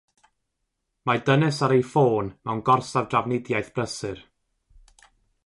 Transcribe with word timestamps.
Mae 1.09 1.21
dynes 1.27 1.59
ar 1.67 1.75
ei 1.75 1.85
ffôn 1.89 2.31
mewn 2.47 2.65
gorsaf 2.71 3.13
drafnidiaeth 3.13 3.71
brysur. 3.77 4.27